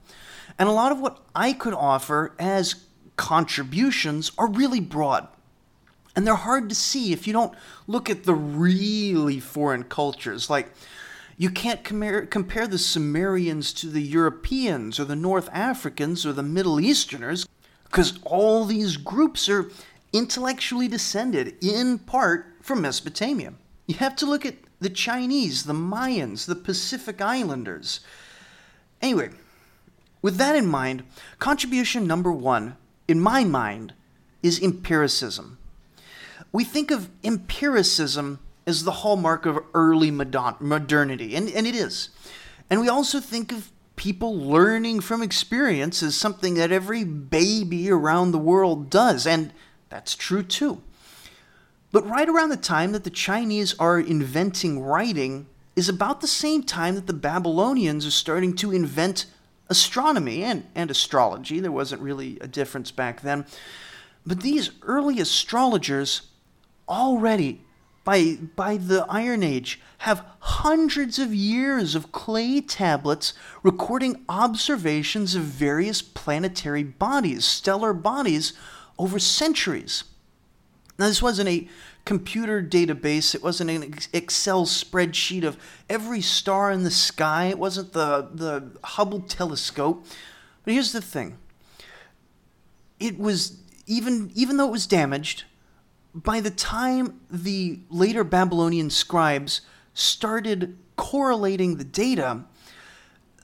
[0.58, 5.28] And a lot of what I could offer as contributions are really broad.
[6.16, 7.54] And they're hard to see if you don't
[7.86, 10.48] look at the really foreign cultures.
[10.48, 10.72] Like,
[11.36, 16.80] you can't compare, the Sumerians to the Europeans or the North Africans or the Middle
[16.80, 17.46] Easterners,
[17.84, 19.70] because all these groups are
[20.14, 23.52] intellectually descended in part from Mesopotamia.
[23.86, 28.00] You have to look at the Chinese, the Mayans, the Pacific Islanders.
[29.00, 29.30] Anyway,
[30.22, 31.04] with that in mind,
[31.38, 32.76] contribution number one,
[33.08, 33.94] in my mind,
[34.42, 35.58] is empiricism.
[36.52, 42.10] We think of empiricism as the hallmark of early modernity, and, and it is.
[42.68, 48.32] And we also think of people learning from experience as something that every baby around
[48.32, 49.26] the world does.
[49.26, 49.52] And
[49.88, 50.82] that's true too.
[51.96, 56.62] But right around the time that the Chinese are inventing writing is about the same
[56.62, 59.24] time that the Babylonians are starting to invent
[59.70, 61.58] astronomy and, and astrology.
[61.58, 63.46] There wasn't really a difference back then.
[64.26, 66.28] But these early astrologers
[66.86, 67.62] already,
[68.04, 73.32] by, by the Iron Age, have hundreds of years of clay tablets
[73.62, 78.52] recording observations of various planetary bodies, stellar bodies,
[78.98, 80.04] over centuries.
[80.98, 81.68] Now, this wasn't a
[82.04, 85.58] computer database, it wasn't an Excel spreadsheet of
[85.90, 90.06] every star in the sky, it wasn't the, the Hubble telescope.
[90.64, 91.38] But here's the thing
[92.98, 95.44] it was, even, even though it was damaged,
[96.14, 99.60] by the time the later Babylonian scribes
[99.92, 102.44] started correlating the data,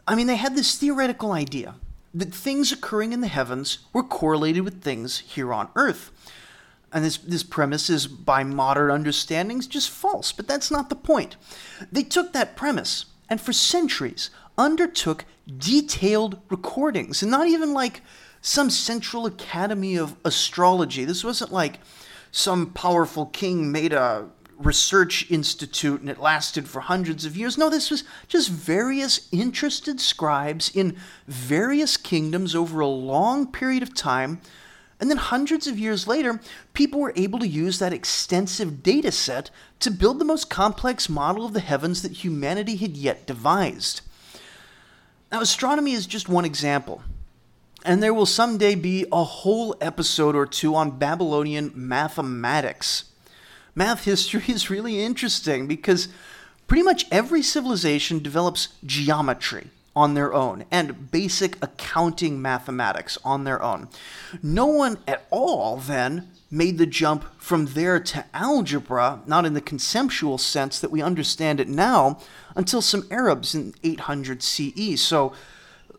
[0.06, 1.74] I mean, they had this theoretical idea
[2.14, 6.10] that things occurring in the heavens were correlated with things here on earth.
[6.92, 11.36] And this, this premise is, by modern understandings, just false, but that's not the point.
[11.90, 15.24] They took that premise and for centuries undertook
[15.58, 18.02] detailed recordings, and not even like
[18.42, 21.04] some central academy of astrology.
[21.04, 21.78] This wasn't like
[22.30, 24.28] some powerful king made a
[24.58, 27.58] research institute and it lasted for hundreds of years.
[27.58, 33.94] No, this was just various interested scribes in various kingdoms over a long period of
[33.94, 34.40] time.
[35.02, 36.40] And then hundreds of years later,
[36.74, 39.50] people were able to use that extensive data set
[39.80, 44.00] to build the most complex model of the heavens that humanity had yet devised.
[45.32, 47.02] Now, astronomy is just one example.
[47.84, 53.06] And there will someday be a whole episode or two on Babylonian mathematics
[53.74, 56.08] math history is really interesting because
[56.66, 63.62] pretty much every civilization develops geometry on their own and basic accounting mathematics on their
[63.62, 63.88] own.
[64.42, 69.60] No one at all then made the jump from there to algebra, not in the
[69.60, 72.18] conceptual sense that we understand it now,
[72.54, 75.00] until some Arabs in 800 CE.
[75.00, 75.32] So,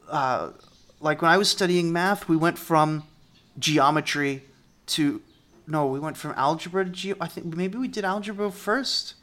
[0.09, 0.51] uh,
[0.99, 3.03] like when I was studying math, we went from
[3.59, 4.43] geometry
[4.87, 5.21] to
[5.65, 7.15] no, we went from algebra to geo.
[7.21, 9.15] I think maybe we did algebra first.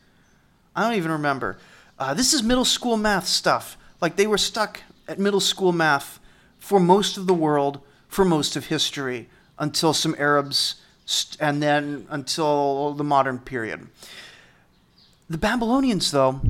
[0.74, 1.58] I don't even remember.
[1.98, 3.76] Uh, this is middle school math stuff.
[4.00, 6.18] Like they were stuck at middle school math
[6.58, 9.28] for most of the world, for most of history,
[9.58, 13.88] until some Arabs, st- and then until the modern period.
[15.28, 16.40] The Babylonians, though,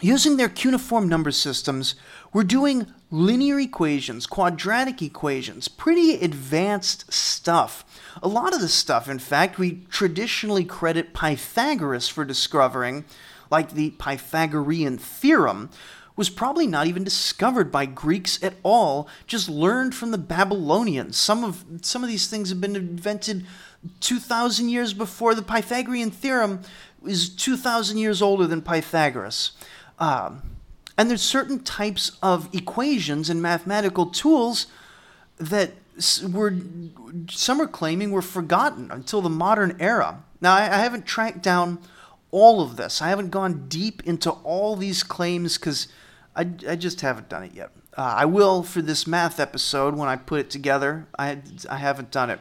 [0.00, 1.94] using their cuneiform number systems,
[2.32, 7.84] were doing linear equations, quadratic equations, pretty advanced stuff.
[8.22, 13.04] A lot of the stuff, in fact, we traditionally credit Pythagoras for discovering,
[13.50, 15.70] like the Pythagorean theorem,
[16.16, 21.16] was probably not even discovered by Greeks at all, just learned from the Babylonians.
[21.16, 23.44] Some of some of these things have been invented
[24.00, 26.62] 2000 years before the Pythagorean theorem
[27.04, 29.52] is 2000 years older than Pythagoras.
[29.98, 30.42] Um,
[30.96, 34.66] and there's certain types of equations and mathematical tools
[35.36, 35.72] that
[36.28, 36.54] were
[37.30, 40.22] some are claiming were forgotten until the modern era.
[40.40, 41.78] Now I, I haven't tracked down
[42.30, 43.02] all of this.
[43.02, 45.88] I haven't gone deep into all these claims because
[46.36, 47.70] I, I just haven't done it yet.
[47.96, 51.06] Uh, I will for this math episode when I put it together.
[51.18, 51.38] I
[51.70, 52.40] I haven't done it,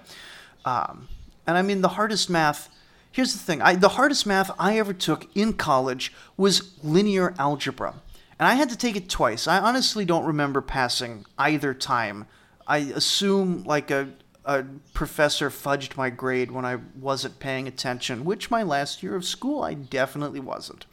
[0.66, 1.08] um,
[1.46, 2.70] and I mean the hardest math.
[3.12, 7.96] Here's the thing: I, the hardest math I ever took in college was linear algebra.
[8.40, 9.48] And I had to take it twice.
[9.48, 12.26] I honestly don't remember passing either time.
[12.68, 14.10] I assume like a,
[14.44, 19.24] a professor fudged my grade when I wasn't paying attention, which my last year of
[19.24, 20.86] school I definitely wasn't.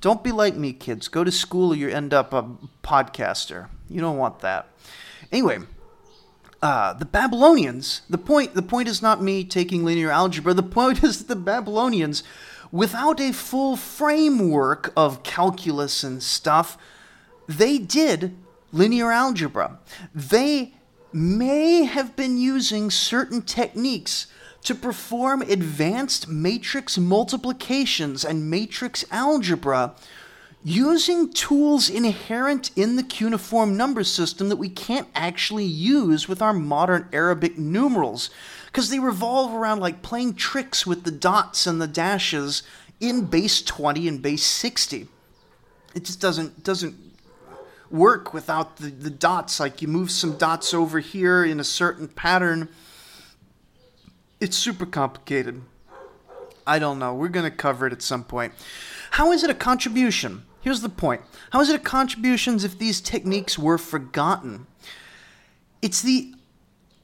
[0.00, 1.08] Don't be like me, kids.
[1.08, 2.48] Go to school or you end up a
[2.82, 3.68] podcaster.
[3.88, 4.68] You don't want that.
[5.32, 5.58] Anyway,
[6.62, 8.02] uh, the Babylonians.
[8.08, 8.54] The point.
[8.54, 10.54] The point is not me taking linear algebra.
[10.54, 12.22] The point is that the Babylonians
[12.70, 16.76] without a full framework of calculus and stuff,
[17.46, 18.36] they did
[18.72, 19.78] linear algebra.
[20.14, 20.74] They
[21.12, 24.26] may have been using certain techniques
[24.68, 29.94] to perform advanced matrix multiplications and matrix algebra
[30.62, 36.52] using tools inherent in the cuneiform number system that we can't actually use with our
[36.52, 38.28] modern Arabic numerals
[38.66, 42.62] because they revolve around like playing tricks with the dots and the dashes
[43.00, 45.08] in base 20 and base 60.
[45.94, 46.94] It just doesn't doesn't
[47.90, 49.60] work without the, the dots.
[49.60, 52.68] Like you move some dots over here in a certain pattern.
[54.40, 55.62] It's super complicated.
[56.66, 57.14] I don't know.
[57.14, 58.52] We're going to cover it at some point.
[59.12, 60.44] How is it a contribution?
[60.60, 61.22] Here's the point.
[61.50, 64.66] How is it a contribution if these techniques were forgotten?
[65.82, 66.34] It's the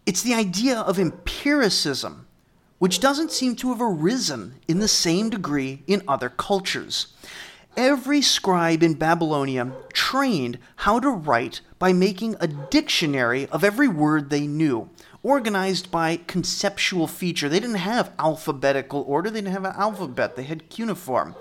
[0.06, 2.26] it's the idea of empiricism,
[2.78, 7.14] which doesn't seem to have arisen in the same degree in other cultures.
[7.74, 14.28] Every scribe in Babylonia trained how to write by making a dictionary of every word
[14.28, 14.90] they knew,
[15.24, 17.48] organized by conceptual feature.
[17.48, 21.34] They didn't have alphabetical order, they didn't have an alphabet, they had cuneiform.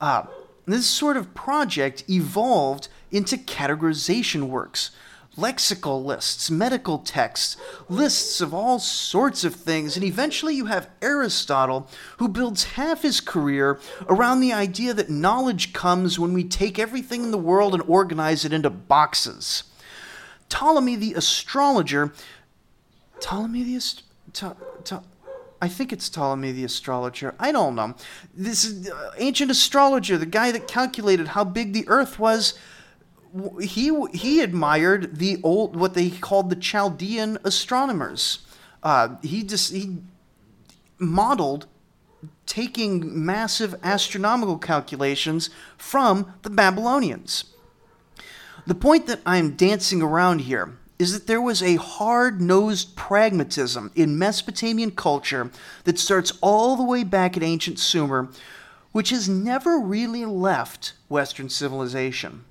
[0.00, 0.24] Uh,
[0.66, 4.90] this sort of project evolved into categorization works
[5.36, 7.56] lexical lists, medical texts,
[7.88, 11.88] lists of all sorts of things, and eventually you have Aristotle,
[12.18, 17.22] who builds half his career around the idea that knowledge comes when we take everything
[17.22, 19.64] in the world and organize it into boxes.
[20.50, 22.12] Ptolemy the astrologer,
[23.22, 24.02] Ptolemy the ast-
[24.34, 25.02] to, to,
[25.62, 27.34] I think it's Ptolemy the astrologer.
[27.38, 27.94] I don't know.
[28.34, 32.58] This is uh, ancient astrologer, the guy that calculated how big the earth was
[33.60, 38.40] he he admired the old what they called the Chaldean astronomers.
[38.82, 39.98] Uh, he just he
[40.98, 41.66] modeled
[42.46, 47.44] taking massive astronomical calculations from the Babylonians.
[48.66, 53.90] The point that I'm dancing around here is that there was a hard nosed pragmatism
[53.94, 55.50] in Mesopotamian culture
[55.84, 58.28] that starts all the way back at ancient Sumer,
[58.92, 62.44] which has never really left Western civilization.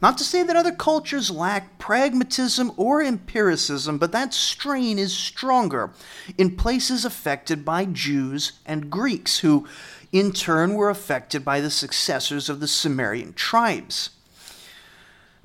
[0.00, 5.92] Not to say that other cultures lack pragmatism or empiricism, but that strain is stronger
[6.36, 9.66] in places affected by Jews and Greeks, who
[10.12, 14.10] in turn were affected by the successors of the Sumerian tribes.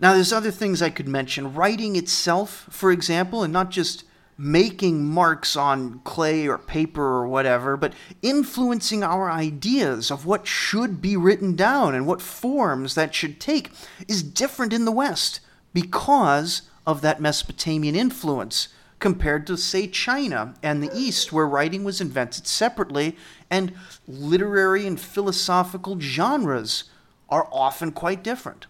[0.01, 1.53] Now, there's other things I could mention.
[1.53, 4.05] Writing itself, for example, and not just
[4.37, 11.01] making marks on clay or paper or whatever, but influencing our ideas of what should
[11.01, 13.69] be written down and what forms that should take
[14.07, 15.41] is different in the West
[15.73, 18.69] because of that Mesopotamian influence
[18.99, 23.17] compared to, say, China and the East, where writing was invented separately
[23.49, 23.73] and
[24.07, 26.85] literary and philosophical genres
[27.27, 28.67] are often quite different.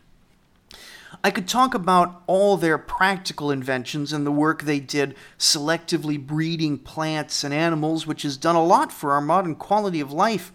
[1.22, 6.78] I could talk about all their practical inventions and the work they did selectively breeding
[6.78, 10.52] plants and animals, which has done a lot for our modern quality of life.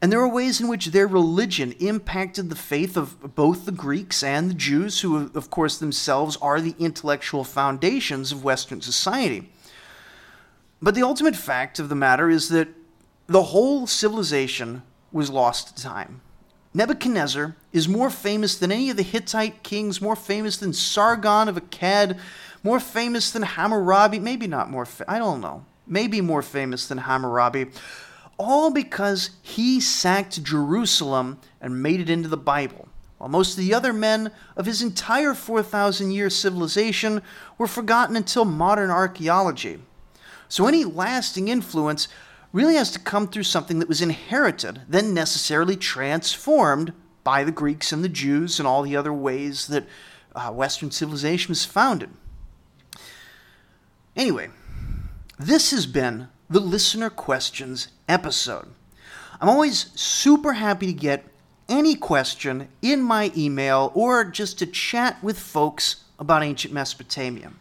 [0.00, 4.22] And there are ways in which their religion impacted the faith of both the Greeks
[4.22, 9.50] and the Jews, who, of course, themselves are the intellectual foundations of Western society.
[10.80, 12.68] But the ultimate fact of the matter is that
[13.26, 14.82] the whole civilization
[15.12, 16.22] was lost to time.
[16.72, 21.56] Nebuchadnezzar is more famous than any of the Hittite kings, more famous than Sargon of
[21.56, 22.18] Akkad,
[22.62, 26.98] more famous than Hammurabi, maybe not more, fa- I don't know, maybe more famous than
[26.98, 27.66] Hammurabi,
[28.36, 32.88] all because he sacked Jerusalem and made it into the Bible.
[33.18, 37.20] While most of the other men of his entire 4,000 year civilization
[37.58, 39.80] were forgotten until modern archaeology.
[40.48, 42.08] So, any lasting influence
[42.52, 46.92] really has to come through something that was inherited, then necessarily transformed
[47.22, 49.86] by the Greeks and the Jews and all the other ways that
[50.34, 52.10] uh, Western civilization was founded.
[54.16, 54.48] Anyway,
[55.38, 58.68] this has been the Listener Questions episode.
[59.40, 61.24] I'm always super happy to get
[61.68, 67.52] any question in my email or just to chat with folks about ancient Mesopotamia.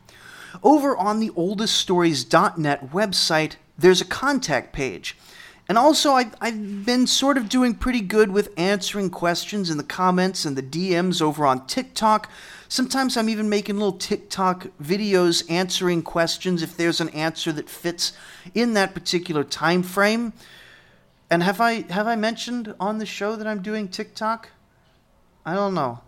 [0.63, 5.15] Over on the oldeststories.net website, there's a contact page.
[5.67, 9.83] And also, I, I've been sort of doing pretty good with answering questions in the
[9.83, 12.29] comments and the DMs over on TikTok.
[12.67, 18.13] Sometimes I'm even making little TikTok videos answering questions if there's an answer that fits
[18.55, 20.33] in that particular time frame.
[21.29, 24.49] And have I have I mentioned on the show that I'm doing TikTok?
[25.45, 25.99] I don't know.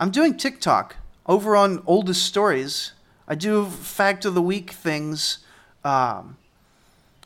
[0.00, 2.92] I'm doing TikTok over on Oldest Stories.
[3.28, 5.38] I do fact of the week things.
[5.84, 6.36] Um,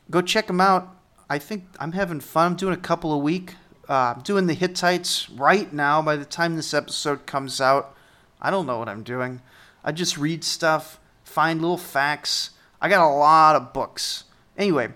[0.09, 0.95] go check them out.
[1.29, 2.53] I think I'm having fun.
[2.53, 3.55] I'm doing a couple a week.
[3.89, 6.01] Uh, I'm doing the Hittites right now.
[6.01, 7.95] By the time this episode comes out,
[8.41, 9.41] I don't know what I'm doing.
[9.83, 12.51] I just read stuff, find little facts.
[12.81, 14.25] I got a lot of books.
[14.57, 14.89] Anyway,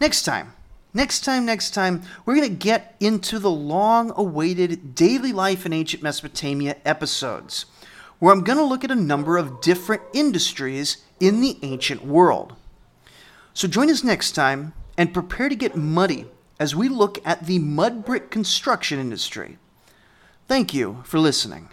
[0.00, 0.52] next time,
[0.92, 5.72] next time, next time, we're going to get into the long awaited daily life in
[5.72, 7.66] ancient Mesopotamia episodes,
[8.18, 12.54] where I'm going to look at a number of different industries in the ancient world.
[13.54, 16.26] So join us next time and prepare to get muddy
[16.58, 19.58] as we look at the mud brick construction industry.
[20.48, 21.68] Thank you for listening.